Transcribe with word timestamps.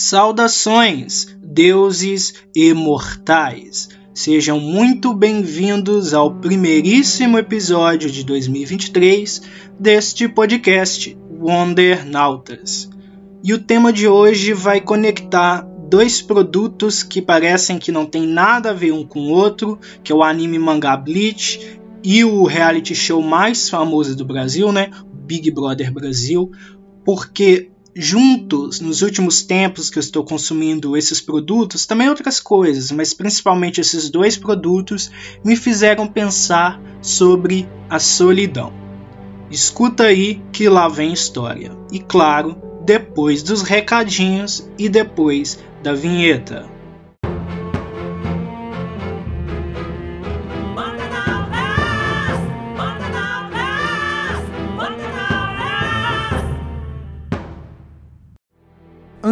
Saudações, 0.00 1.26
deuses 1.42 2.32
imortais! 2.54 3.88
Sejam 4.14 4.60
muito 4.60 5.12
bem-vindos 5.12 6.14
ao 6.14 6.36
primeiríssimo 6.36 7.36
episódio 7.36 8.08
de 8.08 8.22
2023 8.22 9.42
deste 9.76 10.28
podcast 10.28 11.18
Wonder 11.28 12.06
Nautas. 12.06 12.88
E 13.42 13.52
o 13.52 13.58
tema 13.58 13.92
de 13.92 14.06
hoje 14.06 14.52
vai 14.52 14.80
conectar 14.80 15.62
dois 15.90 16.22
produtos 16.22 17.02
que 17.02 17.20
parecem 17.20 17.76
que 17.76 17.90
não 17.90 18.06
tem 18.06 18.24
nada 18.24 18.70
a 18.70 18.74
ver 18.74 18.92
um 18.92 19.04
com 19.04 19.22
o 19.22 19.32
outro, 19.32 19.80
que 20.04 20.12
é 20.12 20.14
o 20.14 20.22
anime 20.22 20.60
mangá 20.60 20.96
Bleach 20.96 21.80
e 22.04 22.24
o 22.24 22.44
reality 22.44 22.94
show 22.94 23.20
mais 23.20 23.68
famoso 23.68 24.14
do 24.14 24.24
Brasil, 24.24 24.70
né? 24.70 24.92
Big 25.26 25.50
Brother 25.50 25.92
Brasil, 25.92 26.52
porque 27.04 27.72
juntos 28.00 28.80
nos 28.80 29.02
últimos 29.02 29.42
tempos 29.42 29.90
que 29.90 29.98
eu 29.98 30.00
estou 30.00 30.22
consumindo 30.22 30.96
esses 30.96 31.20
produtos, 31.20 31.84
também 31.84 32.08
outras 32.08 32.38
coisas, 32.38 32.92
mas 32.92 33.12
principalmente 33.12 33.80
esses 33.80 34.08
dois 34.08 34.36
produtos 34.36 35.10
me 35.44 35.56
fizeram 35.56 36.06
pensar 36.06 36.80
sobre 37.02 37.68
a 37.90 37.98
solidão. 37.98 38.72
Escuta 39.50 40.04
aí 40.04 40.40
que 40.52 40.68
lá 40.68 40.86
vem 40.86 41.12
história. 41.12 41.76
E 41.90 41.98
claro, 41.98 42.56
depois 42.84 43.42
dos 43.42 43.62
recadinhos 43.62 44.70
e 44.78 44.88
depois 44.88 45.58
da 45.82 45.92
vinheta. 45.92 46.77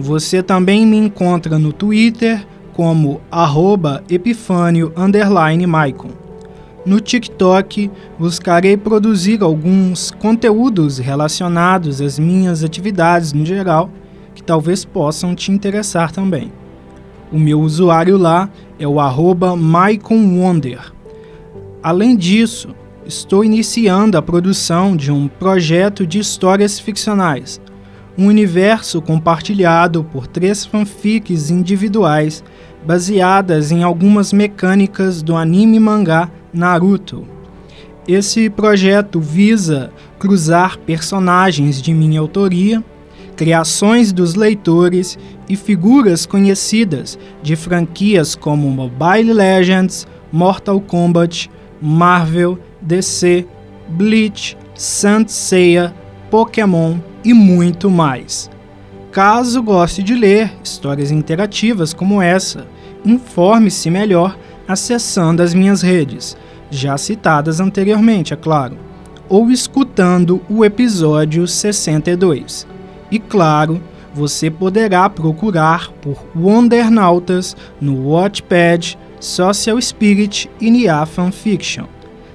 Você 0.00 0.42
também 0.42 0.86
me 0.86 0.96
encontra 0.96 1.58
no 1.58 1.72
Twitter 1.74 2.46
como 2.72 3.20
arroba 3.30 4.02
epifânio 4.08 4.92
Maicon. 5.68 6.10
No 6.86 6.98
TikTok, 6.98 7.90
buscarei 8.18 8.78
produzir 8.78 9.42
alguns 9.42 10.10
conteúdos 10.10 10.96
relacionados 10.96 12.00
às 12.00 12.18
minhas 12.18 12.64
atividades 12.64 13.34
no 13.34 13.44
geral, 13.44 13.90
que 14.34 14.42
talvez 14.42 14.86
possam 14.86 15.34
te 15.34 15.52
interessar 15.52 16.10
também. 16.10 16.50
O 17.30 17.38
meu 17.38 17.60
usuário 17.60 18.16
lá 18.16 18.48
é 18.78 18.88
o 18.88 18.98
arroba 18.98 19.54
MaiconWonder. 19.54 20.92
Além 21.82 22.16
disso, 22.16 22.74
estou 23.04 23.44
iniciando 23.44 24.16
a 24.16 24.22
produção 24.22 24.96
de 24.96 25.12
um 25.12 25.28
projeto 25.28 26.06
de 26.06 26.18
histórias 26.18 26.80
ficcionais, 26.80 27.60
um 28.20 28.26
universo 28.26 29.00
compartilhado 29.00 30.04
por 30.04 30.26
três 30.26 30.66
fanfics 30.66 31.48
individuais 31.48 32.44
baseadas 32.84 33.72
em 33.72 33.82
algumas 33.82 34.30
mecânicas 34.30 35.22
do 35.22 35.34
anime 35.34 35.80
mangá 35.80 36.30
Naruto. 36.52 37.26
Esse 38.06 38.50
projeto 38.50 39.20
visa 39.20 39.90
cruzar 40.18 40.76
personagens 40.80 41.80
de 41.80 41.94
minha 41.94 42.20
autoria, 42.20 42.84
criações 43.36 44.12
dos 44.12 44.34
leitores 44.34 45.18
e 45.48 45.56
figuras 45.56 46.26
conhecidas 46.26 47.18
de 47.42 47.56
franquias 47.56 48.34
como 48.34 48.68
Mobile 48.68 49.32
Legends, 49.32 50.06
Mortal 50.30 50.78
Kombat, 50.78 51.50
Marvel, 51.80 52.58
DC, 52.82 53.46
Bleach, 53.88 54.58
Saint 54.74 55.26
Seiya, 55.26 55.94
Pokémon 56.30 56.98
e 57.24 57.32
muito 57.34 57.90
mais. 57.90 58.50
Caso 59.12 59.62
goste 59.62 60.02
de 60.02 60.14
ler 60.14 60.52
histórias 60.62 61.10
interativas 61.10 61.92
como 61.92 62.22
essa, 62.22 62.66
informe-se 63.04 63.90
melhor 63.90 64.36
acessando 64.68 65.42
as 65.42 65.52
minhas 65.52 65.82
redes, 65.82 66.36
já 66.70 66.96
citadas 66.96 67.58
anteriormente, 67.58 68.32
é 68.32 68.36
claro, 68.36 68.76
ou 69.28 69.50
escutando 69.50 70.40
o 70.48 70.64
episódio 70.64 71.46
62. 71.46 72.66
E 73.10 73.18
claro, 73.18 73.82
você 74.14 74.50
poderá 74.50 75.08
procurar 75.08 75.90
por 76.00 76.24
Wondernautas 76.34 77.56
no 77.80 78.08
Watchpad, 78.08 78.98
Social 79.18 79.80
Spirit 79.80 80.50
e 80.60 80.70
Nia 80.70 81.04
Fanfiction. 81.04 81.86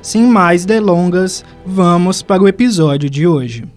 Sem 0.02 0.24
mais 0.24 0.66
delongas, 0.66 1.44
vamos 1.66 2.22
para 2.22 2.44
o 2.44 2.48
episódio 2.48 3.10
de 3.10 3.26
hoje. 3.26 3.75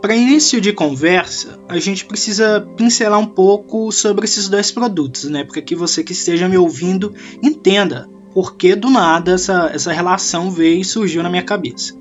Para 0.00 0.14
início 0.14 0.60
de 0.60 0.72
conversa, 0.72 1.58
a 1.68 1.78
gente 1.80 2.04
precisa 2.04 2.60
pincelar 2.76 3.18
um 3.18 3.26
pouco 3.26 3.90
sobre 3.90 4.26
esses 4.26 4.48
dois 4.48 4.70
produtos, 4.70 5.24
né? 5.24 5.42
Para 5.42 5.60
que 5.60 5.74
você 5.74 6.04
que 6.04 6.12
esteja 6.12 6.48
me 6.48 6.56
ouvindo 6.56 7.12
entenda 7.42 8.08
por 8.32 8.56
que 8.56 8.76
do 8.76 8.88
nada 8.90 9.32
essa, 9.32 9.70
essa 9.74 9.92
relação 9.92 10.52
veio 10.52 10.80
e 10.80 10.84
surgiu 10.84 11.20
na 11.22 11.28
minha 11.28 11.42
cabeça. 11.42 11.94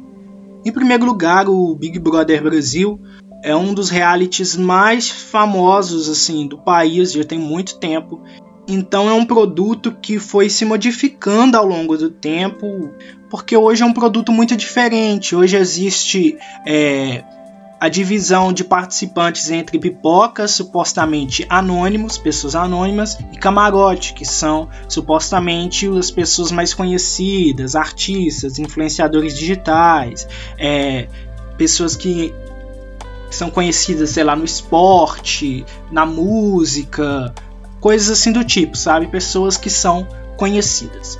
Em 0.63 0.71
primeiro 0.71 1.05
lugar, 1.05 1.49
o 1.49 1.73
Big 1.73 1.97
Brother 1.97 2.43
Brasil 2.43 2.99
é 3.43 3.55
um 3.55 3.73
dos 3.73 3.89
realities 3.89 4.55
mais 4.55 5.09
famosos 5.09 6.07
assim 6.07 6.47
do 6.47 6.57
país, 6.59 7.13
já 7.13 7.23
tem 7.23 7.39
muito 7.39 7.79
tempo. 7.79 8.21
Então 8.67 9.09
é 9.09 9.13
um 9.13 9.25
produto 9.25 9.91
que 9.91 10.19
foi 10.19 10.49
se 10.49 10.65
modificando 10.65 11.57
ao 11.57 11.65
longo 11.65 11.97
do 11.97 12.11
tempo, 12.11 12.91
porque 13.29 13.57
hoje 13.57 13.81
é 13.81 13.85
um 13.85 13.93
produto 13.93 14.31
muito 14.31 14.55
diferente. 14.55 15.35
Hoje 15.35 15.55
existe 15.55 16.37
é, 16.65 17.23
a 17.79 17.89
divisão 17.89 18.51
de 18.51 18.63
participantes 18.63 19.51
entre 19.51 19.77
pipocas 19.77 20.51
supostamente 20.51 21.45
anônimos, 21.47 22.17
pessoas 22.17 22.55
anônimas, 22.55 23.17
e 23.31 23.37
camarote, 23.37 24.13
que 24.13 24.25
são 24.25 24.67
supostamente 24.89 25.87
as 25.87 26.09
pessoas 26.09 26.51
mais 26.51 26.73
conhecidas, 26.73 27.75
artistas, 27.75 28.57
influenciadores 28.57 29.37
digitais, 29.37 30.27
é, 30.57 31.07
pessoas 31.57 31.95
que 31.95 32.33
são 33.29 33.49
conhecidas, 33.49 34.09
sei 34.09 34.23
lá, 34.23 34.35
no 34.35 34.45
esporte, 34.45 35.65
na 35.91 36.05
música, 36.05 37.33
coisas 37.79 38.09
assim 38.09 38.31
do 38.31 38.43
tipo, 38.43 38.75
sabe? 38.75 39.07
Pessoas 39.07 39.57
que 39.57 39.69
são 39.69 40.07
conhecidas 40.37 41.19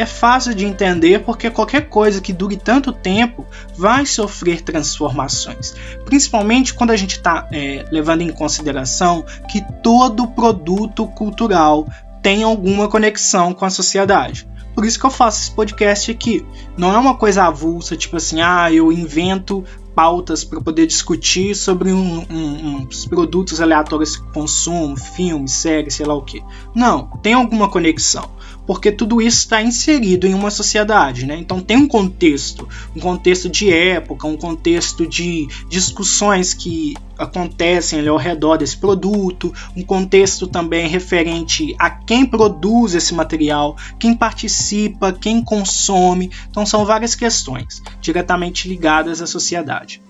é 0.00 0.06
fácil 0.06 0.54
de 0.54 0.64
entender 0.64 1.20
porque 1.20 1.50
qualquer 1.50 1.88
coisa 1.88 2.22
que 2.22 2.32
dure 2.32 2.56
tanto 2.56 2.90
tempo 2.90 3.46
vai 3.76 4.06
sofrer 4.06 4.62
transformações, 4.62 5.74
principalmente 6.06 6.72
quando 6.72 6.90
a 6.90 6.96
gente 6.96 7.16
está 7.16 7.46
é, 7.52 7.84
levando 7.90 8.22
em 8.22 8.30
consideração 8.30 9.24
que 9.50 9.62
todo 9.82 10.26
produto 10.28 11.06
cultural 11.08 11.86
tem 12.22 12.42
alguma 12.42 12.88
conexão 12.88 13.52
com 13.52 13.66
a 13.66 13.70
sociedade. 13.70 14.48
Por 14.74 14.86
isso 14.86 14.98
que 14.98 15.04
eu 15.04 15.10
faço 15.10 15.42
esse 15.42 15.50
podcast 15.50 16.10
aqui. 16.10 16.46
Não 16.78 16.94
é 16.94 16.98
uma 16.98 17.14
coisa 17.14 17.44
avulsa, 17.44 17.96
tipo 17.96 18.16
assim, 18.16 18.40
ah, 18.40 18.72
eu 18.72 18.90
invento 18.90 19.64
pautas 19.94 20.44
para 20.44 20.60
poder 20.60 20.86
discutir 20.86 21.54
sobre 21.54 21.92
um, 21.92 22.24
um, 22.30 22.76
uns 22.76 23.04
produtos 23.04 23.60
aleatórios 23.60 24.16
que 24.16 24.32
consumo, 24.32 24.96
filme, 24.96 25.48
série, 25.48 25.90
sei 25.90 26.06
lá 26.06 26.14
o 26.14 26.22
que. 26.22 26.42
Não, 26.74 27.08
tem 27.22 27.34
alguma 27.34 27.68
conexão 27.68 28.30
porque 28.70 28.92
tudo 28.92 29.20
isso 29.20 29.38
está 29.38 29.60
inserido 29.60 30.28
em 30.28 30.32
uma 30.32 30.48
sociedade, 30.48 31.26
né? 31.26 31.36
Então 31.36 31.60
tem 31.60 31.76
um 31.76 31.88
contexto, 31.88 32.68
um 32.94 33.00
contexto 33.00 33.48
de 33.48 33.68
época, 33.68 34.28
um 34.28 34.36
contexto 34.36 35.08
de 35.08 35.48
discussões 35.68 36.54
que 36.54 36.94
acontecem 37.18 38.06
ao 38.06 38.16
redor 38.16 38.58
desse 38.58 38.76
produto, 38.76 39.52
um 39.76 39.82
contexto 39.82 40.46
também 40.46 40.86
referente 40.86 41.74
a 41.80 41.90
quem 41.90 42.24
produz 42.24 42.94
esse 42.94 43.12
material, 43.12 43.76
quem 43.98 44.14
participa, 44.14 45.12
quem 45.12 45.42
consome. 45.42 46.30
Então 46.48 46.64
são 46.64 46.84
várias 46.84 47.16
questões 47.16 47.82
diretamente 48.00 48.68
ligadas 48.68 49.20
à 49.20 49.26
sociedade. 49.26 50.00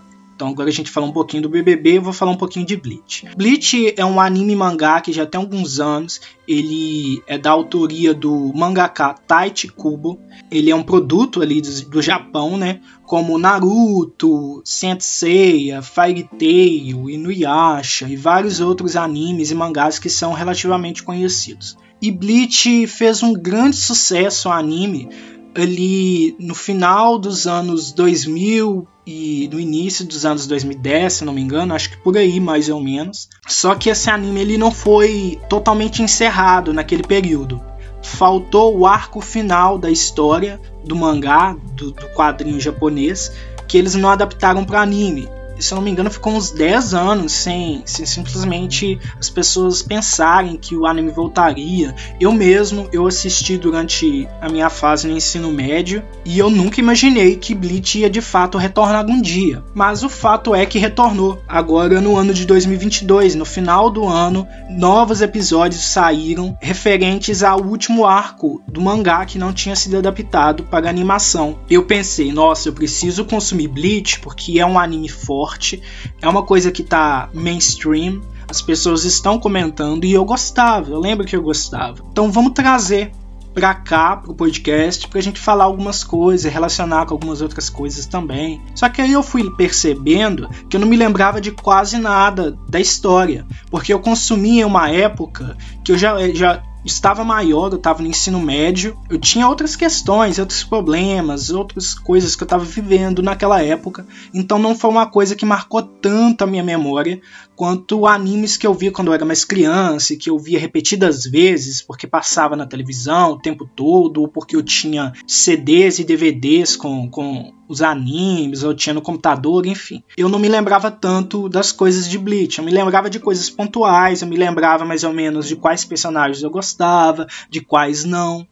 Então 0.41 0.49
agora 0.49 0.71
a 0.71 0.73
gente 0.73 0.91
fala 0.91 1.07
um 1.07 1.13
pouquinho 1.13 1.43
do 1.43 1.51
BBB, 1.51 1.99
eu 1.99 2.03
vou 2.03 2.15
falar 2.15 2.33
um 2.33 2.37
pouquinho 2.37 2.65
de 2.65 2.75
Bleach. 2.75 3.27
Bleach 3.37 3.93
é 3.95 4.03
um 4.07 4.19
anime 4.19 4.57
mangá 4.57 4.99
que 4.99 5.13
já 5.13 5.27
tem 5.27 5.39
alguns 5.39 5.79
anos, 5.79 6.19
ele 6.49 7.23
é 7.27 7.37
da 7.37 7.51
autoria 7.51 8.15
do 8.15 8.51
mangaka 8.55 9.13
Taichi 9.13 9.69
Kubo. 9.69 10.19
Ele 10.51 10.71
é 10.71 10.75
um 10.75 10.83
produto 10.83 11.43
ali 11.43 11.61
do, 11.61 11.91
do 11.91 12.01
Japão, 12.01 12.57
né? 12.57 12.81
Como 13.05 13.37
Naruto, 13.37 14.63
Senseiya, 14.65 15.83
Fairy 15.83 16.27
Tail, 16.39 17.11
Inuyasha 17.11 18.09
e 18.09 18.17
vários 18.17 18.61
outros 18.61 18.97
animes 18.97 19.51
e 19.51 19.55
mangás 19.55 19.99
que 19.99 20.09
são 20.09 20.33
relativamente 20.33 21.03
conhecidos. 21.03 21.77
E 22.01 22.11
Bleach 22.11 22.87
fez 22.87 23.23
um 23.23 23.35
grande 23.35 23.77
sucesso 23.77 24.49
o 24.49 24.53
anime 24.53 25.07
ali 25.55 26.37
no 26.39 26.55
final 26.55 27.19
dos 27.19 27.47
anos 27.47 27.93
2000 27.93 28.87
e 29.13 29.49
no 29.49 29.59
início 29.59 30.07
dos 30.07 30.25
anos 30.25 30.47
2010, 30.47 31.13
se 31.13 31.25
não 31.25 31.33
me 31.33 31.41
engano, 31.41 31.75
acho 31.75 31.91
que 31.91 31.97
por 31.97 32.17
aí 32.17 32.39
mais 32.39 32.69
ou 32.69 32.81
menos. 32.81 33.29
Só 33.49 33.75
que 33.75 33.91
esse 33.91 34.09
anime 34.09 34.41
ele 34.41 34.57
não 34.57 34.71
foi 34.71 35.41
totalmente 35.49 36.01
encerrado 36.01 36.73
naquele 36.73 37.03
período. 37.03 37.61
Faltou 38.05 38.79
o 38.79 38.87
arco 38.87 39.21
final 39.21 39.77
da 39.77 39.91
história 39.91 40.61
do 40.85 40.95
mangá, 40.95 41.57
do, 41.75 41.91
do 41.91 42.07
quadrinho 42.11 42.61
japonês, 42.61 43.33
que 43.67 43.77
eles 43.77 43.97
não 43.97 44.11
adaptaram 44.11 44.65
para 44.65 44.81
anime 44.81 45.29
se 45.61 45.73
eu 45.73 45.77
não 45.77 45.83
me 45.83 45.91
engano, 45.91 46.11
ficou 46.11 46.33
uns 46.33 46.51
10 46.51 46.95
anos 46.95 47.33
sem, 47.33 47.83
sem 47.85 48.07
simplesmente 48.07 48.99
as 49.19 49.29
pessoas 49.29 49.83
pensarem 49.83 50.57
que 50.57 50.75
o 50.75 50.87
anime 50.87 51.11
voltaria. 51.11 51.95
Eu 52.19 52.33
mesmo, 52.33 52.89
eu 52.93 53.07
assisti 53.07 53.57
durante 53.57 54.29
a 54.41 54.49
minha 54.49 54.71
fase 54.71 55.07
no 55.07 55.17
ensino 55.17 55.53
médio 55.53 56.03
e 56.25 56.39
eu 56.39 56.51
nunca 56.51 56.81
imaginei 56.81 57.37
que 57.37 57.55
Bleach 57.55 57.99
ia 57.99 58.11
de 58.11 58.21
fato 58.21 58.59
retornar 58.59 59.01
algum 59.01 59.21
dia. 59.21 59.63
Mas 59.75 60.03
o 60.03 60.09
fato 60.09 60.55
é 60.55 60.65
que 60.65 60.79
retornou. 60.79 61.41
Agora 61.47 62.01
no 62.01 62.17
ano 62.17 62.33
de 62.33 62.47
2022, 62.47 63.35
no 63.35 63.45
final 63.45 63.91
do 63.91 64.07
ano, 64.07 64.47
novos 64.69 65.21
episódios 65.21 65.85
saíram 65.85 66.57
referentes 66.61 67.43
ao 67.43 67.63
último 67.63 68.07
arco 68.07 68.63
do 68.67 68.81
mangá 68.81 69.25
que 69.25 69.39
não 69.39 69.53
tinha 69.53 69.77
sido 69.77 69.99
adaptado 69.99 70.65
para 70.65 70.89
animação. 70.89 71.59
Eu 71.69 71.85
pensei, 71.85 72.33
nossa, 72.33 72.69
eu 72.69 72.73
preciso 72.73 73.25
consumir 73.25 73.69
Bleach 73.69 74.21
porque 74.21 74.59
é 74.59 74.67
um 74.67 74.79
anime 74.79 75.09
forte 75.09 75.50
forte, 75.51 75.83
é 76.23 76.29
uma 76.29 76.43
coisa 76.43 76.71
que 76.71 76.83
tá 76.83 77.29
mainstream, 77.35 78.21
as 78.49 78.63
pessoas 78.63 79.05
estão 79.05 79.39
comentando 79.39 80.05
e 80.05 80.13
eu 80.13 80.25
gostava, 80.25 80.91
eu 80.91 81.01
lembro 81.01 81.27
que 81.27 81.35
eu 81.37 81.43
gostava. 81.43 82.05
Então 82.11 82.31
vamos 82.31 82.53
trazer 82.53 83.13
para 83.53 83.75
cá, 83.75 84.17
pro 84.17 84.33
podcast, 84.33 85.09
pra 85.09 85.21
gente 85.21 85.41
falar 85.41 85.65
algumas 85.65 86.05
coisas, 86.05 86.53
relacionar 86.53 87.07
com 87.07 87.15
algumas 87.15 87.43
outras 87.43 87.69
coisas 87.69 88.07
também. 88.07 88.63
Só 88.77 88.89
que 88.89 89.03
aí 89.03 89.13
eu 89.13 89.25
fui 89.25 89.51
percebendo 89.57 90.49
que 90.69 90.77
eu 90.77 90.81
não 90.81 90.87
me 90.87 90.97
lembrava 90.97 91.41
de 91.41 91.51
quase 91.51 91.99
nada 91.99 92.57
da 92.69 92.79
história, 92.79 93.45
porque 93.69 93.93
eu 93.93 93.99
consumia 93.99 94.67
uma 94.67 94.89
época 94.89 95.57
que 95.85 95.91
eu 95.91 95.99
já, 95.99 96.17
já 96.33 96.63
estava 96.85 97.25
maior, 97.25 97.71
eu 97.71 97.77
estava 97.77 98.03
no 98.03 98.09
ensino 98.09 98.41
médio, 98.41 98.99
eu 99.09 99.19
tinha 99.19 99.49
outras 99.49 99.77
questões, 99.77 100.39
outros 100.39 100.65
problemas, 100.65 101.51
outras 101.51 101.95
coisas 101.95 102.35
que 102.35 102.43
eu 102.43 102.47
estava 102.47 102.65
vivendo 102.65 103.23
naquela 103.23 103.63
época, 103.63 104.07
então 104.33 104.59
não 104.59 104.75
foi 104.75 104.91
uma 104.91 105.07
coisa 105.07 105.37
que 105.37 105.45
marcou 105.45 105.83
tanto 105.83 106.43
a 106.43 106.47
minha 106.47 106.65
memória 106.65 107.21
quanto 107.61 108.07
animes 108.07 108.57
que 108.57 108.67
eu 108.67 108.73
via 108.73 108.91
quando 108.91 109.09
eu 109.09 109.13
era 109.13 109.27
mais 109.27 109.45
criança, 109.45 110.15
e 110.15 110.17
que 110.17 110.31
eu 110.31 110.39
via 110.39 110.59
repetidas 110.59 111.25
vezes, 111.25 111.83
porque 111.83 112.07
passava 112.07 112.57
na 112.57 112.67
televisão 112.67 113.33
o 113.33 113.39
tempo 113.39 113.69
todo, 113.77 114.23
ou 114.23 114.29
porque 114.29 114.57
eu 114.57 114.63
tinha 114.63 115.13
CDs 115.27 115.99
e 115.99 116.05
DVDs 116.05 116.75
com, 116.75 117.11
com 117.11 117.53
os 117.69 117.83
animes, 117.83 118.63
ou 118.63 118.73
tinha 118.73 118.95
no 118.95 119.03
computador, 119.03 119.67
enfim. 119.67 120.03
Eu 120.17 120.27
não 120.31 120.39
me 120.39 120.49
lembrava 120.49 120.91
tanto 120.91 121.51
das 121.51 121.71
coisas 121.71 122.09
de 122.09 122.17
Bleach, 122.17 122.59
eu 122.59 122.65
me 122.65 122.73
lembrava 122.73 123.11
de 123.11 123.21
coisas 123.21 123.51
pontuais, 123.51 124.23
eu 124.23 124.29
me 124.29 124.39
lembrava 124.39 124.87
mais 124.87 125.05
ou 125.05 125.13
menos 125.13 125.47
de 125.47 125.55
quais 125.55 125.85
personagens 125.85 126.43
eu 126.43 126.49
gostava, 126.49 127.27
de 127.51 127.61
quais 127.61 128.07
não. 128.07 128.49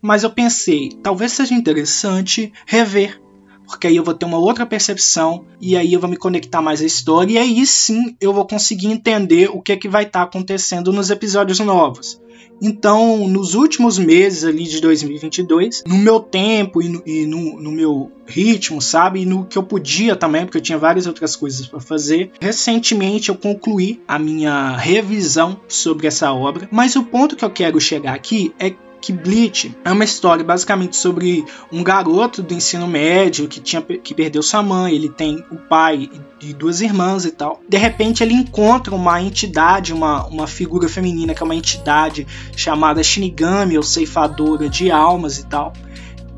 Mas 0.00 0.22
eu 0.22 0.30
pensei, 0.30 0.90
talvez 1.02 1.32
seja 1.32 1.52
interessante 1.52 2.52
rever 2.64 3.20
porque 3.66 3.86
aí 3.86 3.96
eu 3.96 4.04
vou 4.04 4.14
ter 4.14 4.26
uma 4.26 4.38
outra 4.38 4.66
percepção 4.66 5.44
e 5.60 5.76
aí 5.76 5.92
eu 5.92 6.00
vou 6.00 6.10
me 6.10 6.16
conectar 6.16 6.60
mais 6.60 6.82
à 6.82 6.84
história 6.84 7.34
e 7.34 7.38
aí 7.38 7.66
sim 7.66 8.16
eu 8.20 8.32
vou 8.32 8.46
conseguir 8.46 8.88
entender 8.88 9.50
o 9.50 9.60
que 9.60 9.72
é 9.72 9.76
que 9.76 9.88
vai 9.88 10.04
estar 10.04 10.20
tá 10.20 10.24
acontecendo 10.24 10.92
nos 10.92 11.10
episódios 11.10 11.58
novos. 11.60 12.20
Então, 12.64 13.26
nos 13.28 13.54
últimos 13.54 13.98
meses 13.98 14.44
ali 14.44 14.62
de 14.62 14.80
2022, 14.80 15.82
no 15.84 15.98
meu 15.98 16.20
tempo 16.20 16.80
e 16.80 16.88
no, 16.88 17.02
e 17.04 17.26
no, 17.26 17.60
no 17.60 17.72
meu 17.72 18.12
ritmo, 18.24 18.80
sabe? 18.80 19.22
E 19.22 19.26
no 19.26 19.44
que 19.44 19.58
eu 19.58 19.64
podia 19.64 20.14
também, 20.14 20.44
porque 20.44 20.58
eu 20.58 20.62
tinha 20.62 20.78
várias 20.78 21.08
outras 21.08 21.34
coisas 21.34 21.66
para 21.66 21.80
fazer. 21.80 22.30
Recentemente 22.40 23.30
eu 23.30 23.34
concluí 23.34 24.00
a 24.06 24.16
minha 24.16 24.76
revisão 24.76 25.60
sobre 25.66 26.06
essa 26.06 26.32
obra, 26.32 26.68
mas 26.70 26.94
o 26.94 27.02
ponto 27.02 27.34
que 27.34 27.44
eu 27.44 27.50
quero 27.50 27.80
chegar 27.80 28.14
aqui 28.14 28.54
é 28.60 28.70
que 29.02 29.12
Bleach 29.12 29.76
é 29.84 29.90
uma 29.90 30.04
história 30.04 30.44
basicamente 30.44 30.96
sobre 30.96 31.44
um 31.72 31.82
garoto 31.82 32.40
do 32.40 32.54
ensino 32.54 32.86
médio 32.86 33.48
que 33.48 33.60
tinha 33.60 33.82
que 33.82 34.14
perdeu 34.14 34.42
sua 34.42 34.62
mãe, 34.62 34.94
ele 34.94 35.08
tem 35.08 35.44
o 35.50 35.56
pai 35.56 36.08
e 36.40 36.54
duas 36.54 36.80
irmãs 36.80 37.24
e 37.24 37.32
tal. 37.32 37.60
De 37.68 37.76
repente 37.76 38.22
ele 38.22 38.32
encontra 38.32 38.94
uma 38.94 39.20
entidade, 39.20 39.92
uma, 39.92 40.24
uma 40.26 40.46
figura 40.46 40.88
feminina 40.88 41.34
que 41.34 41.42
é 41.42 41.44
uma 41.44 41.56
entidade 41.56 42.26
chamada 42.56 43.02
Shinigami, 43.02 43.76
ou 43.76 43.82
ceifadora 43.82 44.68
de 44.68 44.88
almas 44.90 45.38
e 45.38 45.46
tal. 45.46 45.72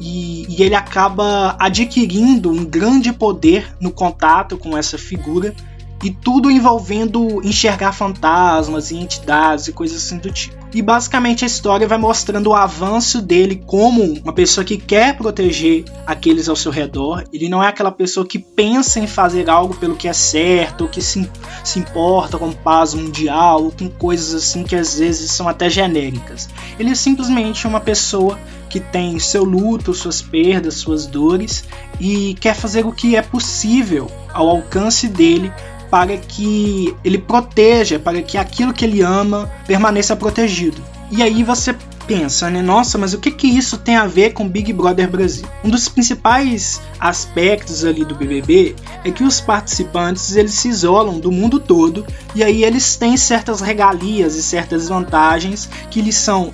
E, 0.01 0.47
e, 0.49 0.63
ele 0.63 0.75
acaba 0.75 1.55
adquirindo 1.59 2.51
um 2.51 2.65
grande 2.65 3.13
poder 3.13 3.77
no 3.81 3.93
contato 3.93 4.59
com 4.59 4.77
essa 4.77 4.99
figura 4.99 5.55
e 6.03 6.11
tudo 6.11 6.51
envolvendo 6.51 7.41
enxergar 7.47 7.93
fantasmas 7.93 8.91
e 8.91 8.97
entidades 8.97 9.69
e 9.69 9.73
coisas 9.73 9.99
assim 9.99 10.19
do 10.19 10.33
tipo. 10.33 10.64
E 10.75 10.83
basicamente 10.83 11.45
a 11.45 11.47
história 11.47 11.87
vai 11.87 11.97
mostrando 11.97 12.49
o 12.49 12.55
avanço 12.55 13.23
dele 13.23 13.63
como 13.65 14.03
uma 14.03 14.33
pessoa 14.33 14.65
que 14.65 14.77
quer 14.77 15.17
proteger 15.17 15.85
aqueles 16.05 16.49
ao 16.49 16.57
seu 16.57 16.73
redor. 16.73 17.23
Ele 17.33 17.49
não 17.49 17.63
é 17.63 17.69
aquela 17.69 17.93
pessoa 17.93 18.27
que 18.27 18.41
pensa 18.41 18.99
em 18.99 19.07
fazer 19.07 19.49
algo 19.49 19.77
pelo 19.77 19.95
que 19.95 20.09
é 20.09 20.13
certo, 20.13 20.83
ou 20.83 20.91
que 20.91 21.01
se, 21.01 21.31
se 21.63 21.79
importa 21.79 22.37
com 22.39 22.51
paz 22.51 22.93
mundial, 22.93 23.67
ou 23.67 23.71
com 23.71 23.89
coisas 23.89 24.35
assim 24.35 24.65
que 24.65 24.75
às 24.75 24.99
vezes 24.99 25.31
são 25.31 25.49
até 25.49 25.71
genéricas. 25.71 26.49
Ele 26.77 26.91
é 26.91 26.95
simplesmente 26.97 27.69
uma 27.69 27.81
pessoa 27.81 28.37
que 28.69 28.81
tem 28.81 29.21
seu 29.21 29.45
luto, 29.45 29.95
suas 29.95 30.21
perdas, 30.21 30.75
suas 30.75 31.07
dores 31.07 31.65
e 32.01 32.35
quer 32.41 32.57
fazer 32.57 32.85
o 32.85 32.91
que 32.91 33.15
é 33.15 33.23
possível 33.23 34.11
ao 34.33 34.49
alcance 34.49 35.07
dele 35.07 35.53
para 35.95 36.17
que 36.17 36.93
ele 37.05 37.19
proteja, 37.19 38.01
para 38.01 38.21
que 38.21 38.37
aquilo 38.37 38.75
que 38.75 38.85
ele 38.85 39.01
ama 39.01 39.49
permaneça 39.65 40.17
protegido. 40.17 40.83
E 41.09 41.23
aí 41.23 41.45
você 41.45 41.73
pensa, 42.05 42.51
né? 42.51 42.61
Nossa, 42.61 42.99
mas 42.99 43.15
o 43.15 43.21
que 43.21 43.31
que 43.31 43.47
isso 43.47 43.79
tem 43.79 43.95
a 43.95 44.05
ver 44.05 44.33
com 44.33 44.49
Big 44.49 44.73
Brother 44.73 45.09
Brasil? 45.09 45.47
Um 45.63 45.71
dos 45.71 45.89
principais 45.89 46.83
aspectos 46.99 47.85
ali 47.85 48.05
do 48.05 48.17
BBB 48.17 48.75
é 49.05 49.11
que 49.13 49.23
os 49.23 49.41
participantes 49.41 50.35
eles 50.35 50.55
se 50.55 50.67
isolam 50.67 51.21
do 51.21 51.31
mundo 51.31 51.61
todo 51.61 52.05
e 52.35 52.43
aí 52.43 52.65
eles 52.65 52.97
têm 52.97 53.17
certas 53.17 53.61
regalias 53.61 54.35
e 54.35 54.43
certas 54.43 54.89
vantagens 54.89 55.69
que 55.93 56.03
lhes 56.03 56.17
são 56.17 56.51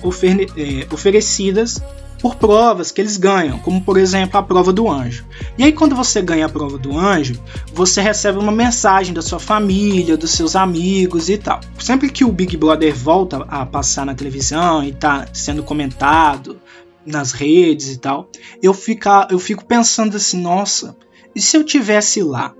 é, 0.55 0.93
oferecidas 0.93 1.81
por 2.21 2.35
provas 2.35 2.91
que 2.91 3.01
eles 3.01 3.17
ganham, 3.17 3.57
como 3.59 3.81
por 3.81 3.97
exemplo 3.97 4.37
a 4.37 4.43
prova 4.43 4.71
do 4.71 4.89
anjo. 4.89 5.25
E 5.57 5.63
aí, 5.63 5.73
quando 5.73 5.95
você 5.95 6.21
ganha 6.21 6.45
a 6.45 6.49
prova 6.49 6.77
do 6.77 6.97
anjo, 6.97 7.41
você 7.73 7.99
recebe 8.01 8.37
uma 8.37 8.51
mensagem 8.51 9.13
da 9.13 9.21
sua 9.21 9.39
família, 9.39 10.15
dos 10.15 10.31
seus 10.31 10.55
amigos 10.55 11.29
e 11.29 11.37
tal. 11.37 11.59
Sempre 11.79 12.09
que 12.09 12.23
o 12.23 12.31
Big 12.31 12.55
Brother 12.55 12.95
volta 12.95 13.37
a 13.47 13.65
passar 13.65 14.05
na 14.05 14.13
televisão 14.13 14.83
e 14.83 14.89
está 14.89 15.27
sendo 15.33 15.63
comentado 15.63 16.61
nas 17.05 17.31
redes 17.31 17.89
e 17.89 17.97
tal, 17.97 18.29
eu, 18.61 18.73
fica, 18.73 19.27
eu 19.31 19.39
fico 19.39 19.65
pensando 19.65 20.17
assim: 20.17 20.39
nossa, 20.39 20.95
e 21.35 21.41
se 21.41 21.57
eu 21.57 21.63
tivesse 21.63 22.21
lá? 22.21 22.53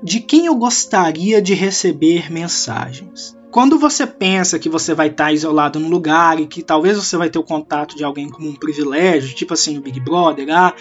De 0.00 0.20
quem 0.20 0.46
eu 0.46 0.54
gostaria 0.54 1.42
de 1.42 1.54
receber 1.54 2.30
mensagens? 2.30 3.36
Quando 3.50 3.78
você 3.78 4.06
pensa 4.06 4.58
que 4.58 4.68
você 4.68 4.94
vai 4.94 5.08
estar 5.08 5.32
isolado 5.32 5.80
num 5.80 5.88
lugar 5.88 6.38
e 6.38 6.46
que 6.46 6.62
talvez 6.62 6.96
você 6.96 7.16
vai 7.16 7.30
ter 7.30 7.38
o 7.38 7.42
contato 7.42 7.96
de 7.96 8.04
alguém 8.04 8.28
como 8.28 8.48
um 8.48 8.54
privilégio, 8.54 9.34
tipo 9.34 9.54
assim 9.54 9.74
no 9.74 9.80
Big 9.80 9.98
Brother, 10.00 10.48
ah, 10.50 10.74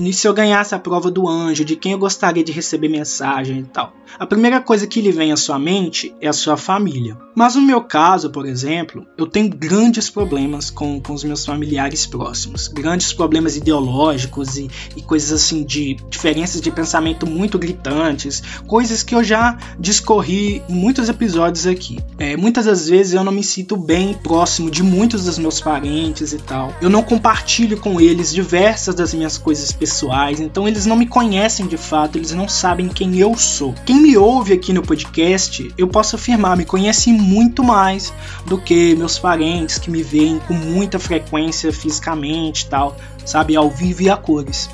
e 0.00 0.12
se 0.12 0.26
eu 0.26 0.32
ganhasse 0.32 0.74
a 0.74 0.78
prova 0.78 1.10
do 1.10 1.28
anjo, 1.28 1.64
de 1.64 1.76
quem 1.76 1.92
eu 1.92 1.98
gostaria 1.98 2.42
de 2.42 2.50
receber 2.50 2.88
mensagem 2.88 3.60
e 3.60 3.64
tal. 3.64 3.92
A 4.18 4.26
primeira 4.26 4.60
coisa 4.60 4.86
que 4.86 5.02
lhe 5.02 5.12
vem 5.12 5.32
à 5.32 5.36
sua 5.36 5.58
mente 5.58 6.14
é 6.20 6.28
a 6.28 6.32
sua 6.32 6.56
família. 6.56 7.16
Mas 7.34 7.54
no 7.54 7.62
meu 7.62 7.82
caso, 7.82 8.30
por 8.30 8.46
exemplo, 8.46 9.06
eu 9.16 9.26
tenho 9.26 9.50
grandes 9.50 10.08
problemas 10.08 10.70
com, 10.70 11.00
com 11.00 11.12
os 11.12 11.22
meus 11.22 11.44
familiares 11.44 12.06
próximos, 12.06 12.68
grandes 12.68 13.12
problemas 13.12 13.56
ideológicos 13.56 14.56
e, 14.56 14.68
e 14.96 15.02
coisas 15.02 15.30
assim 15.30 15.62
de 15.62 15.94
diferenças 16.08 16.60
de 16.60 16.70
pensamento 16.70 17.26
muito 17.26 17.58
gritantes, 17.58 18.42
coisas 18.66 19.02
que 19.02 19.14
eu 19.14 19.22
já 19.22 19.58
discorri 19.78 20.62
em 20.68 20.74
muitos 20.74 21.08
episódios 21.08 21.66
aqui. 21.66 21.97
É, 22.18 22.36
muitas 22.36 22.64
das 22.64 22.88
vezes 22.88 23.12
eu 23.12 23.22
não 23.22 23.30
me 23.30 23.44
sinto 23.44 23.76
bem 23.76 24.12
próximo 24.12 24.68
de 24.68 24.82
muitos 24.82 25.24
dos 25.24 25.38
meus 25.38 25.60
parentes 25.60 26.32
e 26.32 26.38
tal. 26.38 26.74
Eu 26.82 26.90
não 26.90 27.00
compartilho 27.00 27.78
com 27.78 28.00
eles 28.00 28.34
diversas 28.34 28.94
das 28.94 29.14
minhas 29.14 29.38
coisas 29.38 29.70
pessoais, 29.70 30.40
então 30.40 30.66
eles 30.66 30.84
não 30.84 30.96
me 30.96 31.06
conhecem 31.06 31.68
de 31.68 31.76
fato, 31.76 32.18
eles 32.18 32.32
não 32.32 32.48
sabem 32.48 32.88
quem 32.88 33.18
eu 33.18 33.36
sou. 33.36 33.72
Quem 33.86 34.00
me 34.00 34.16
ouve 34.16 34.52
aqui 34.52 34.72
no 34.72 34.82
podcast, 34.82 35.72
eu 35.78 35.86
posso 35.86 36.16
afirmar, 36.16 36.56
me 36.56 36.64
conhece 36.64 37.12
muito 37.12 37.62
mais 37.62 38.12
do 38.46 38.58
que 38.58 38.96
meus 38.96 39.16
parentes 39.16 39.78
que 39.78 39.90
me 39.90 40.02
veem 40.02 40.40
com 40.40 40.54
muita 40.54 40.98
frequência 40.98 41.72
fisicamente 41.72 42.64
e 42.64 42.68
tal, 42.68 42.96
sabe, 43.24 43.54
ao 43.54 43.70
vivo 43.70 44.02
e 44.02 44.10
a 44.10 44.16
cores. 44.16 44.68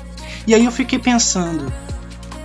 E 0.47 0.55
aí 0.55 0.65
eu 0.65 0.71
fiquei 0.71 0.97
pensando, 0.97 1.71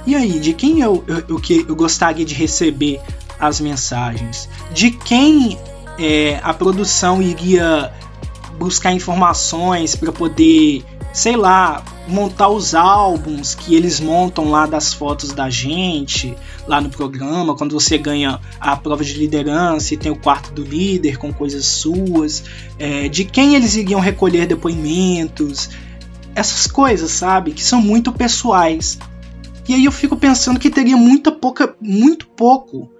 e 0.06 0.14
aí, 0.14 0.40
de 0.40 0.54
quem 0.54 0.80
eu, 0.80 1.04
eu, 1.06 1.18
eu, 1.28 1.40
eu 1.68 1.76
gostaria 1.76 2.24
de 2.24 2.34
receber 2.34 3.00
as 3.40 3.60
mensagens? 3.60 4.48
De 4.72 4.90
quem 4.90 5.58
é, 5.98 6.40
a 6.42 6.54
produção 6.54 7.22
iria 7.22 7.92
buscar 8.58 8.92
informações 8.92 9.96
para 9.96 10.12
poder, 10.12 10.84
sei 11.14 11.36
lá, 11.36 11.82
montar 12.06 12.48
os 12.48 12.74
álbuns 12.74 13.54
que 13.54 13.74
eles 13.74 14.00
montam 14.00 14.50
lá 14.50 14.66
das 14.66 14.92
fotos 14.92 15.32
da 15.32 15.48
gente, 15.48 16.36
lá 16.66 16.80
no 16.80 16.90
programa, 16.90 17.54
quando 17.54 17.72
você 17.72 17.96
ganha 17.96 18.38
a 18.60 18.76
prova 18.76 19.02
de 19.02 19.14
liderança 19.14 19.94
e 19.94 19.96
tem 19.96 20.12
o 20.12 20.16
quarto 20.16 20.52
do 20.52 20.62
líder 20.62 21.16
com 21.16 21.32
coisas 21.32 21.64
suas, 21.64 22.44
é, 22.78 23.08
de 23.08 23.24
quem 23.24 23.54
eles 23.54 23.76
iriam 23.76 24.00
recolher 24.00 24.46
depoimentos, 24.46 25.70
essas 26.34 26.66
coisas, 26.66 27.10
sabe, 27.10 27.52
que 27.52 27.62
são 27.62 27.80
muito 27.80 28.12
pessoais. 28.12 28.98
E 29.68 29.74
aí 29.74 29.84
eu 29.84 29.92
fico 29.92 30.16
pensando 30.16 30.58
que 30.58 30.68
teria 30.68 30.96
muita 30.96 31.30
pouca, 31.30 31.74
muito 31.80 32.26
pouco 32.26 32.90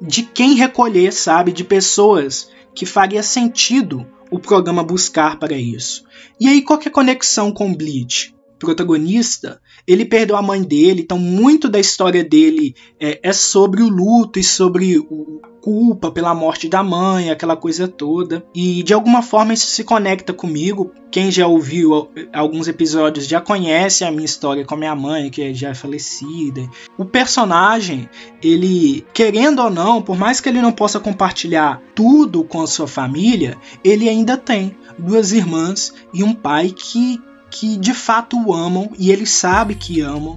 de 0.00 0.22
quem 0.22 0.54
recolher, 0.54 1.12
sabe, 1.12 1.52
de 1.52 1.64
pessoas 1.64 2.50
que 2.74 2.86
faria 2.86 3.22
sentido 3.22 4.06
o 4.30 4.38
programa 4.38 4.82
buscar 4.82 5.38
para 5.38 5.56
isso. 5.56 6.04
E 6.38 6.48
aí 6.48 6.62
qual 6.62 6.78
que 6.78 6.88
é 6.88 6.90
a 6.90 6.94
conexão 6.94 7.52
com 7.52 7.74
Bleach? 7.74 8.34
Protagonista, 8.60 9.60
ele 9.86 10.04
perdeu 10.04 10.36
a 10.36 10.42
mãe 10.42 10.62
dele, 10.62 11.02
então 11.02 11.18
muito 11.18 11.68
da 11.68 11.80
história 11.80 12.22
dele 12.22 12.76
é, 13.00 13.18
é 13.22 13.32
sobre 13.32 13.82
o 13.82 13.88
luto 13.88 14.38
e 14.38 14.44
sobre 14.44 14.98
o 14.98 15.40
culpa 15.60 16.10
pela 16.10 16.34
morte 16.34 16.68
da 16.68 16.82
mãe, 16.82 17.30
aquela 17.30 17.56
coisa 17.56 17.86
toda. 17.86 18.44
E 18.54 18.82
de 18.82 18.94
alguma 18.94 19.22
forma 19.22 19.52
isso 19.52 19.66
se 19.66 19.84
conecta 19.84 20.32
comigo. 20.32 20.92
Quem 21.10 21.30
já 21.30 21.46
ouviu 21.46 22.08
alguns 22.32 22.68
episódios 22.68 23.26
já 23.26 23.40
conhece 23.40 24.04
a 24.04 24.10
minha 24.10 24.24
história 24.24 24.64
com 24.64 24.74
a 24.74 24.78
minha 24.78 24.94
mãe, 24.94 25.30
que 25.30 25.52
já 25.54 25.70
é 25.70 25.74
falecida. 25.74 26.68
O 26.96 27.04
personagem, 27.04 28.08
ele, 28.42 29.04
querendo 29.12 29.60
ou 29.60 29.70
não, 29.70 30.00
por 30.00 30.16
mais 30.16 30.40
que 30.40 30.48
ele 30.48 30.62
não 30.62 30.72
possa 30.72 31.00
compartilhar 31.00 31.82
tudo 31.94 32.44
com 32.44 32.62
a 32.62 32.66
sua 32.66 32.86
família, 32.86 33.58
ele 33.84 34.08
ainda 34.08 34.36
tem 34.36 34.76
duas 34.98 35.32
irmãs 35.32 35.92
e 36.14 36.22
um 36.22 36.32
pai 36.32 36.70
que 36.70 37.20
que 37.50 37.76
de 37.76 37.92
fato 37.92 38.40
o 38.40 38.54
amam 38.54 38.90
e 38.98 39.10
ele 39.10 39.26
sabe 39.26 39.74
que 39.74 40.00
amam 40.00 40.34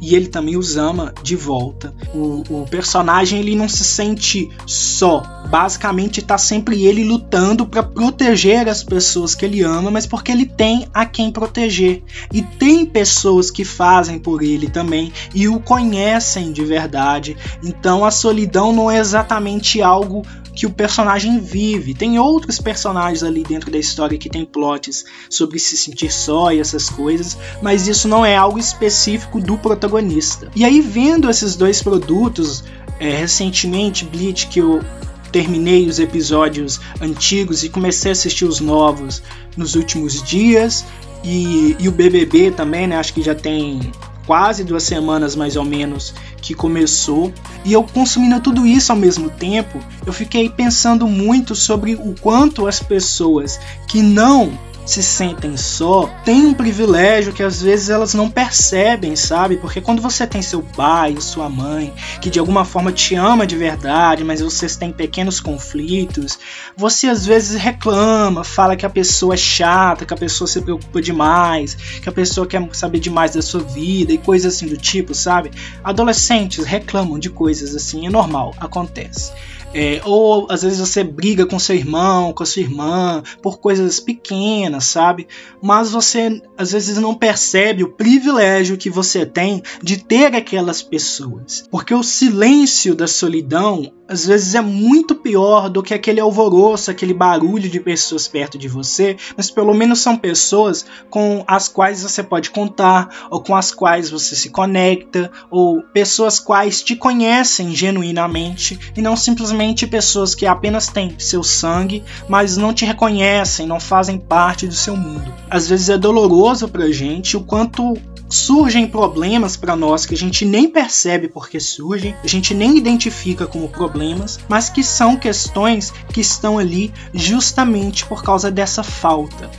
e 0.00 0.14
ele 0.14 0.28
também 0.28 0.56
os 0.56 0.76
ama 0.76 1.12
de 1.22 1.34
volta. 1.34 1.94
O, 2.14 2.42
o 2.48 2.66
personagem 2.68 3.40
ele 3.40 3.56
não 3.56 3.68
se 3.68 3.84
sente 3.84 4.48
só. 4.66 5.22
Basicamente 5.48 6.20
está 6.20 6.38
sempre 6.38 6.84
ele 6.84 7.04
lutando 7.04 7.66
para 7.66 7.82
proteger 7.82 8.68
as 8.68 8.82
pessoas 8.82 9.34
que 9.34 9.44
ele 9.44 9.62
ama, 9.62 9.90
mas 9.90 10.06
porque 10.06 10.30
ele 10.30 10.46
tem 10.46 10.88
a 10.94 11.04
quem 11.04 11.32
proteger. 11.32 12.02
E 12.32 12.42
tem 12.42 12.86
pessoas 12.86 13.50
que 13.50 13.64
fazem 13.64 14.18
por 14.18 14.42
ele 14.42 14.68
também 14.68 15.12
e 15.34 15.48
o 15.48 15.58
conhecem 15.58 16.52
de 16.52 16.64
verdade. 16.64 17.36
Então 17.62 18.04
a 18.04 18.10
solidão 18.10 18.72
não 18.72 18.90
é 18.90 18.98
exatamente 18.98 19.82
algo 19.82 20.22
que 20.58 20.66
o 20.66 20.70
personagem 20.70 21.38
vive. 21.38 21.94
Tem 21.94 22.18
outros 22.18 22.60
personagens 22.60 23.22
ali 23.22 23.44
dentro 23.44 23.70
da 23.70 23.78
história 23.78 24.18
que 24.18 24.28
tem 24.28 24.44
plots 24.44 25.04
sobre 25.30 25.56
se 25.56 25.76
sentir 25.76 26.12
só 26.12 26.52
e 26.52 26.58
essas 26.58 26.90
coisas, 26.90 27.38
mas 27.62 27.86
isso 27.86 28.08
não 28.08 28.26
é 28.26 28.36
algo 28.36 28.58
específico 28.58 29.40
do 29.40 29.56
protagonista. 29.56 30.50
E 30.56 30.64
aí, 30.64 30.80
vendo 30.80 31.30
esses 31.30 31.54
dois 31.54 31.80
produtos, 31.80 32.64
é, 32.98 33.16
recentemente, 33.18 34.04
Bleach, 34.04 34.48
que 34.48 34.58
eu 34.58 34.84
terminei 35.30 35.86
os 35.86 36.00
episódios 36.00 36.80
antigos 37.00 37.62
e 37.62 37.68
comecei 37.68 38.10
a 38.10 38.12
assistir 38.12 38.44
os 38.44 38.58
novos 38.58 39.22
nos 39.56 39.76
últimos 39.76 40.20
dias. 40.24 40.84
E, 41.22 41.76
e 41.78 41.88
o 41.88 41.92
BBB 41.92 42.50
também, 42.50 42.88
né? 42.88 42.96
Acho 42.96 43.14
que 43.14 43.22
já 43.22 43.34
tem 43.34 43.92
quase 44.28 44.62
duas 44.62 44.82
semanas 44.82 45.34
mais 45.34 45.56
ou 45.56 45.64
menos 45.64 46.12
que 46.42 46.52
começou. 46.52 47.32
E 47.64 47.72
eu 47.72 47.82
consumindo 47.82 48.38
tudo 48.40 48.66
isso 48.66 48.92
ao 48.92 48.98
mesmo 48.98 49.30
tempo, 49.30 49.80
eu 50.04 50.12
fiquei 50.12 50.50
pensando 50.50 51.08
muito 51.08 51.54
sobre 51.54 51.94
o 51.94 52.14
quanto 52.20 52.66
as 52.66 52.78
pessoas 52.78 53.58
que 53.88 54.02
não 54.02 54.52
se 54.88 55.02
sentem 55.02 55.56
só, 55.56 56.06
tem 56.24 56.46
um 56.46 56.54
privilégio 56.54 57.32
que 57.32 57.42
às 57.42 57.60
vezes 57.60 57.90
elas 57.90 58.14
não 58.14 58.30
percebem, 58.30 59.14
sabe? 59.16 59.58
Porque 59.58 59.80
quando 59.80 60.00
você 60.00 60.26
tem 60.26 60.40
seu 60.40 60.62
pai, 60.62 61.16
sua 61.20 61.48
mãe, 61.48 61.92
que 62.20 62.30
de 62.30 62.38
alguma 62.38 62.64
forma 62.64 62.90
te 62.90 63.14
ama 63.14 63.46
de 63.46 63.54
verdade, 63.54 64.24
mas 64.24 64.40
vocês 64.40 64.76
têm 64.76 64.90
pequenos 64.90 65.40
conflitos, 65.40 66.38
você 66.76 67.08
às 67.08 67.26
vezes 67.26 67.60
reclama, 67.60 68.42
fala 68.42 68.76
que 68.76 68.86
a 68.86 68.90
pessoa 68.90 69.34
é 69.34 69.36
chata, 69.36 70.06
que 70.06 70.14
a 70.14 70.16
pessoa 70.16 70.48
se 70.48 70.60
preocupa 70.62 71.02
demais, 71.02 71.74
que 71.74 72.08
a 72.08 72.12
pessoa 72.12 72.46
quer 72.46 72.66
saber 72.72 72.98
demais 72.98 73.32
da 73.32 73.42
sua 73.42 73.60
vida 73.60 74.12
e 74.12 74.18
coisas 74.18 74.54
assim 74.54 74.66
do 74.66 74.76
tipo, 74.76 75.14
sabe? 75.14 75.50
Adolescentes 75.84 76.64
reclamam 76.64 77.18
de 77.18 77.28
coisas 77.28 77.74
assim, 77.74 78.06
é 78.06 78.10
normal, 78.10 78.54
acontece. 78.58 79.32
É, 79.74 80.00
ou 80.04 80.46
às 80.50 80.62
vezes 80.62 80.78
você 80.78 81.04
briga 81.04 81.44
com 81.46 81.58
seu 81.58 81.76
irmão, 81.76 82.32
com 82.32 82.42
a 82.42 82.46
sua 82.46 82.62
irmã, 82.62 83.22
por 83.42 83.58
coisas 83.58 84.00
pequenas, 84.00 84.84
sabe? 84.84 85.28
Mas 85.62 85.90
você 85.90 86.40
às 86.56 86.72
vezes 86.72 86.96
não 86.98 87.14
percebe 87.14 87.84
o 87.84 87.92
privilégio 87.92 88.78
que 88.78 88.88
você 88.88 89.26
tem 89.26 89.62
de 89.82 89.98
ter 89.98 90.34
aquelas 90.34 90.82
pessoas. 90.82 91.64
Porque 91.70 91.94
o 91.94 92.02
silêncio 92.02 92.94
da 92.94 93.06
solidão 93.06 93.92
às 94.08 94.24
vezes 94.24 94.54
é 94.54 94.60
muito 94.62 95.14
pior 95.14 95.68
do 95.68 95.82
que 95.82 95.92
aquele 95.92 96.18
alvoroço, 96.18 96.90
aquele 96.90 97.12
barulho 97.12 97.68
de 97.68 97.78
pessoas 97.78 98.26
perto 98.26 98.56
de 98.56 98.66
você, 98.66 99.18
mas 99.36 99.50
pelo 99.50 99.74
menos 99.74 100.00
são 100.00 100.16
pessoas 100.16 100.86
com 101.10 101.44
as 101.46 101.68
quais 101.68 102.02
você 102.02 102.22
pode 102.22 102.48
contar, 102.48 103.28
ou 103.30 103.42
com 103.42 103.54
as 103.54 103.70
quais 103.70 104.08
você 104.08 104.34
se 104.34 104.48
conecta, 104.48 105.30
ou 105.50 105.82
pessoas 105.92 106.40
quais 106.40 106.82
te 106.82 106.96
conhecem 106.96 107.74
genuinamente 107.74 108.78
e 108.96 109.02
não 109.02 109.14
simplesmente 109.14 109.57
pessoas 109.86 110.34
que 110.34 110.46
apenas 110.46 110.88
têm 110.88 111.14
seu 111.18 111.42
sangue, 111.42 112.04
mas 112.28 112.56
não 112.56 112.72
te 112.72 112.84
reconhecem, 112.84 113.66
não 113.66 113.80
fazem 113.80 114.18
parte 114.18 114.66
do 114.66 114.74
seu 114.74 114.96
mundo. 114.96 115.32
Às 115.50 115.68
vezes 115.68 115.88
é 115.88 115.98
doloroso 115.98 116.68
pra 116.68 116.90
gente 116.90 117.36
o 117.36 117.40
quanto 117.40 117.96
surgem 118.28 118.86
problemas 118.86 119.56
para 119.56 119.74
nós 119.74 120.04
que 120.04 120.14
a 120.14 120.18
gente 120.18 120.44
nem 120.44 120.68
percebe 120.68 121.28
porque 121.28 121.58
surgem, 121.58 122.14
a 122.22 122.26
gente 122.26 122.54
nem 122.54 122.76
identifica 122.76 123.46
como 123.46 123.68
problemas, 123.68 124.38
mas 124.48 124.68
que 124.68 124.82
são 124.82 125.16
questões 125.16 125.92
que 126.12 126.20
estão 126.20 126.58
ali 126.58 126.92
justamente 127.14 128.04
por 128.04 128.22
causa 128.22 128.50
dessa 128.50 128.82
falta. 128.82 129.50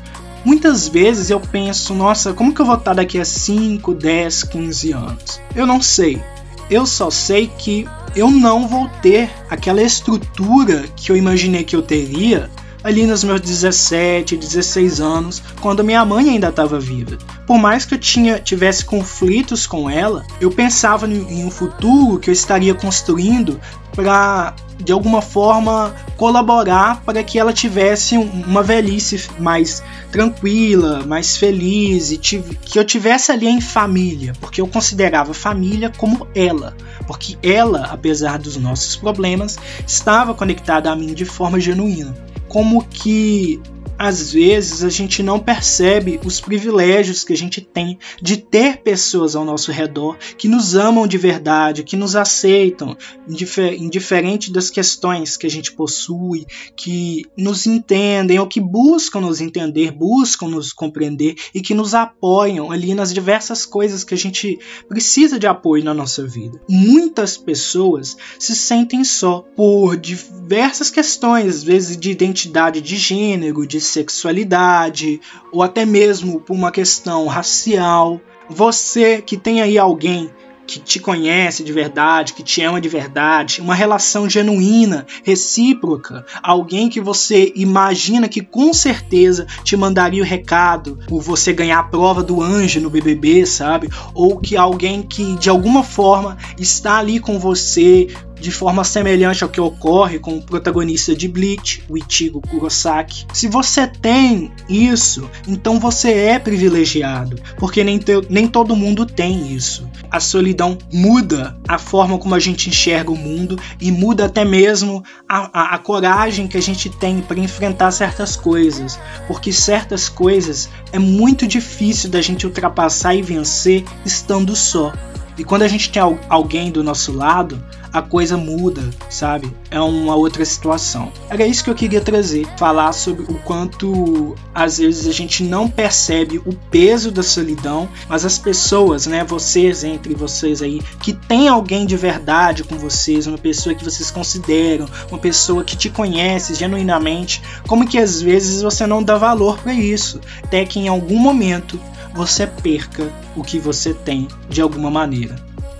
Muitas 0.46 0.88
vezes 0.88 1.30
eu 1.30 1.40
penso, 1.40 1.94
nossa, 1.94 2.34
como 2.34 2.54
que 2.54 2.62
eu 2.62 2.66
vou 2.66 2.76
estar 2.76 2.94
daqui 2.94 3.20
a 3.20 3.26
5, 3.26 3.94
10, 3.94 4.44
15 4.44 4.92
anos? 4.94 5.42
Eu 5.54 5.68
não 5.68 5.82
sei. 5.82 6.22
Eu 6.70 6.86
só 6.86 7.10
sei 7.10 7.48
que 7.48 7.88
eu 8.16 8.30
não 8.30 8.68
vou 8.68 8.90
ter 9.02 9.30
aquela 9.50 9.82
estrutura 9.82 10.86
que 10.96 11.12
eu 11.12 11.16
imaginei 11.16 11.64
que 11.64 11.76
eu 11.76 11.82
teria 11.82 12.50
ali 12.84 13.06
nos 13.06 13.24
meus 13.24 13.42
17, 13.42 14.38
16 14.38 15.02
anos, 15.02 15.44
quando 15.62 15.84
minha 15.84 16.04
mãe 16.06 16.30
ainda 16.30 16.50
estava 16.50 16.80
viva. 16.80 17.18
Por 17.46 17.58
mais 17.58 17.86
que 17.86 17.96
eu 17.96 18.00
tinha, 18.00 18.40
tivesse 18.40 18.86
conflitos 18.86 19.68
com 19.68 19.90
ela, 19.90 20.26
eu 20.40 20.50
pensava 20.50 21.08
em 21.08 21.46
um 21.46 21.52
futuro 21.52 22.20
que 22.20 22.30
eu 22.30 22.34
estaria 22.34 22.74
construindo 22.74 23.60
para 23.94 24.54
de 24.82 24.94
alguma 24.94 25.22
forma 25.22 25.94
colaborar 26.16 27.02
para 27.02 27.22
que 27.22 27.38
ela 27.38 27.52
tivesse 27.52 28.16
uma 28.16 28.64
velhice 28.64 29.30
mais 29.38 29.84
tranquila, 30.10 31.04
mais 31.06 31.36
feliz 31.36 32.12
e 32.12 32.18
que 32.18 32.42
eu 32.76 32.86
tivesse 32.86 33.30
ali 33.32 33.48
em 33.48 33.60
família, 33.60 34.32
porque 34.40 34.62
eu 34.62 34.68
considerava 34.68 35.34
família 35.34 35.92
como 35.98 36.26
ela, 36.34 36.76
porque 37.10 37.40
ela, 37.42 37.86
apesar 37.86 38.38
dos 38.38 38.56
nossos 38.56 38.96
problemas, 38.96 39.58
estava 39.88 40.36
conectada 40.36 40.92
a 40.92 40.96
mim 40.96 41.16
de 41.16 41.26
forma 41.26 41.60
genuína. 41.60 42.16
Como 42.48 42.88
que 42.88 43.60
às 44.00 44.32
vezes 44.32 44.82
a 44.82 44.90
gente 44.90 45.22
não 45.22 45.38
percebe 45.38 46.22
os 46.24 46.40
privilégios 46.40 47.26
que 47.26 47.34
a 47.34 47.38
gente 47.38 47.60
tem 47.60 48.00
de 48.22 48.38
ter 48.38 48.78
pessoas 48.78 49.36
ao 49.36 49.44
nosso 49.44 49.74
redor 49.74 50.18
que 50.38 50.48
nos 50.48 50.74
amam 50.74 51.06
de 51.06 51.18
verdade, 51.18 51.84
que 51.84 51.98
nos 51.98 52.16
aceitam, 52.16 52.96
indiferente 53.28 54.54
das 54.54 54.70
questões 54.70 55.36
que 55.36 55.46
a 55.46 55.50
gente 55.50 55.74
possui, 55.74 56.46
que 56.78 57.26
nos 57.38 57.68
entendem 57.68 58.40
ou 58.40 58.48
que 58.48 58.62
buscam 58.62 59.20
nos 59.20 59.42
entender, 59.42 59.92
buscam 59.92 60.48
nos 60.48 60.72
compreender 60.72 61.36
e 61.54 61.62
que 61.62 61.74
nos 61.74 61.94
apoiam 61.94 62.72
ali 62.72 62.96
nas 62.96 63.14
diversas 63.14 63.66
coisas 63.66 64.06
que 64.06 64.14
a 64.14 64.18
gente 64.18 64.58
precisa 64.88 65.38
de 65.38 65.46
apoio 65.46 65.84
na 65.84 65.94
nossa 65.94 66.26
vida. 66.26 66.62
Muitas 66.70 67.38
pessoas 67.38 68.16
se 68.40 68.56
sentem 68.56 69.04
só 69.04 69.44
por 69.58 69.98
diversas 69.98 70.90
questões, 70.90 71.48
às 71.48 71.64
vezes 71.64 71.98
de 71.98 72.12
identidade 72.12 72.80
de 72.80 72.96
gênero, 72.96 73.68
de 73.68 73.89
sexualidade 73.90 75.20
ou 75.52 75.62
até 75.62 75.86
mesmo 75.86 76.40
por 76.40 76.54
uma 76.54 76.72
questão 76.72 77.28
racial. 77.28 78.22
Você 78.50 79.22
que 79.22 79.38
tem 79.38 79.62
aí 79.62 79.78
alguém 79.78 80.32
que 80.70 80.80
te 80.80 81.00
conhece 81.00 81.64
de 81.64 81.74
verdade, 81.74 82.34
que 82.34 82.44
te 82.44 82.62
ama 82.62 82.80
de 82.80 82.88
verdade, 82.88 83.60
uma 83.60 83.74
relação 83.74 84.30
genuína, 84.30 85.08
recíproca, 85.24 86.24
alguém 86.44 86.90
que 86.90 87.02
você 87.02 87.52
imagina 87.56 88.30
que 88.30 88.42
com 88.42 88.72
certeza 88.72 89.48
te 89.64 89.76
mandaria 89.76 90.22
o 90.22 90.26
recado 90.26 91.00
por 91.08 91.22
você 91.22 91.52
ganhar 91.52 91.80
a 91.80 91.84
prova 91.84 92.22
do 92.22 92.40
anjo 92.40 92.80
no 92.80 92.90
BBB, 92.90 93.48
sabe? 93.48 93.90
Ou 94.14 94.38
que 94.38 94.56
alguém 94.56 95.02
que 95.02 95.36
de 95.38 95.50
alguma 95.50 95.82
forma 95.82 96.38
está 96.60 96.98
ali 97.00 97.20
com 97.20 97.40
você 97.40 98.08
de 98.40 98.52
forma 98.52 98.84
semelhante 98.84 99.44
ao 99.44 99.50
que 99.50 99.60
ocorre 99.60 100.20
com 100.20 100.38
o 100.38 100.42
protagonista 100.42 101.16
de 101.16 101.28
Bleach, 101.28 101.84
o 101.90 101.98
Ichigo 101.98 102.42
Kurosaki. 102.42 103.26
Se 103.34 103.48
você 103.48 103.88
tem 103.88 104.52
isso, 104.68 105.30
então 105.48 105.80
você 105.80 106.12
é 106.12 106.40
privilegiado, 106.40 107.40
porque 107.58 107.84
nem, 107.84 107.98
te, 107.98 108.14
nem 108.30 108.48
todo 108.48 108.76
mundo 108.76 109.06
tem 109.06 109.54
isso. 109.54 109.88
A 110.10 110.20
solidão 110.20 110.78
muda 110.92 111.58
a 111.68 111.78
forma 111.78 112.18
como 112.18 112.34
a 112.34 112.40
gente 112.40 112.70
enxerga 112.70 113.12
o 113.12 113.18
mundo 113.18 113.60
e 113.80 113.92
muda 113.92 114.26
até 114.26 114.44
mesmo 114.44 115.04
a, 115.28 115.50
a, 115.54 115.76
a 115.76 115.78
coragem 115.78 116.48
que 116.48 116.58
a 116.58 116.62
gente 116.62 116.90
tem 116.90 117.22
para 117.22 117.40
enfrentar 117.40 117.92
certas 117.92 118.36
coisas, 118.36 119.00
porque 119.28 119.52
certas 119.52 120.10
coisas 120.10 120.70
é 120.92 120.98
muito 120.98 121.48
difícil 121.48 122.10
da 122.10 122.22
gente 122.22 122.46
ultrapassar 122.46 123.16
e 123.16 123.22
vencer 123.22 123.84
estando 124.06 124.56
só. 124.56 124.92
E 125.40 125.44
quando 125.46 125.62
a 125.62 125.68
gente 125.70 125.90
tem 125.90 126.02
alguém 126.28 126.70
do 126.70 126.84
nosso 126.84 127.14
lado, 127.14 127.64
a 127.94 128.02
coisa 128.02 128.36
muda, 128.36 128.84
sabe? 129.10 129.52
É 129.72 129.80
uma 129.80 130.16
outra 130.16 130.44
situação. 130.44 131.12
Era 131.30 131.48
isso 131.48 131.64
que 131.64 131.70
eu 131.70 131.76
queria 131.76 132.02
trazer, 132.02 132.46
falar 132.58 132.92
sobre 132.92 133.24
o 133.24 133.36
quanto 133.40 134.36
às 134.54 134.78
vezes 134.78 135.08
a 135.08 135.14
gente 135.14 135.44
não 135.44 135.70
percebe 135.70 136.40
o 136.46 136.54
peso 136.70 137.10
da 137.10 137.24
solidão, 137.24 137.88
mas 138.08 138.26
as 138.26 138.38
pessoas, 138.38 139.08
né, 139.08 139.24
vocês 139.24 139.84
entre 139.84 140.14
vocês 140.14 140.62
aí, 140.62 140.82
que 141.02 141.14
tem 141.14 141.48
alguém 141.48 141.86
de 141.86 141.96
verdade 141.96 142.64
com 142.64 142.78
vocês, 142.78 143.26
uma 143.26 143.38
pessoa 143.38 143.74
que 143.74 143.84
vocês 143.84 144.12
consideram, 144.12 144.88
uma 145.10 145.20
pessoa 145.20 145.64
que 145.64 145.78
te 145.78 145.90
conhece 145.90 146.54
genuinamente, 146.54 147.42
como 147.66 147.88
que 147.88 147.98
às 147.98 148.22
vezes 148.22 148.62
você 148.62 148.86
não 148.86 149.02
dá 149.02 149.18
valor 149.18 149.58
para 149.58 149.74
isso, 149.74 150.20
até 150.44 150.66
que 150.66 150.80
em 150.80 150.90
algum 150.90 151.18
momento 151.18 151.80
você 152.14 152.48
perca 152.48 153.12
o 153.36 153.44
que 153.44 153.60
você 153.60 153.94
tem 153.94 154.28
de 154.50 154.62
alguma 154.62 154.90
maneira. 154.90 155.36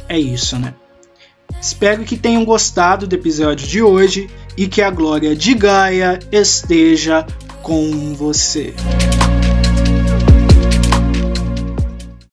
É 0.08 0.18
isso, 0.20 0.58
né? 0.58 0.74
Espero 1.62 2.04
que 2.04 2.18
tenham 2.18 2.46
gostado 2.46 3.06
do 3.06 3.16
episódio 3.16 3.68
de 3.68 3.82
hoje 3.82 4.30
e 4.56 4.68
que 4.68 4.82
a 4.82 4.90
glória 4.90 5.36
de 5.36 5.54
Gaia 5.54 6.20
esteja 6.32 7.26
com 7.62 8.14
você. 8.14 8.74